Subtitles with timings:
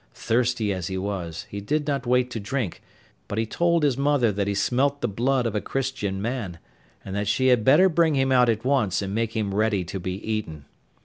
[0.15, 2.81] Thirsty as he was, he did not wait to drink,
[3.27, 6.57] but he told his mother that he smelt the blood of a Christian man,
[7.05, 9.99] and that she had better bring him out at once and make him ready to
[9.99, 10.65] be eaten.